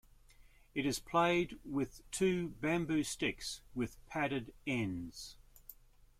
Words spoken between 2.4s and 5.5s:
bamboo sticks with padded ends.